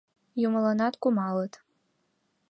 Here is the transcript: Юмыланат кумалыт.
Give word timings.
Юмыланат 0.47 0.93
кумалыт. 1.01 1.53